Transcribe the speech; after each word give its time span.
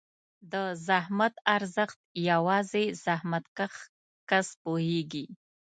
د 0.51 0.53
زحمت 0.87 1.33
ارزښت 1.55 1.99
یوازې 2.31 2.85
زحمتکښ 3.05 3.73
کس 4.29 4.47
پوهېږي. 4.63 5.25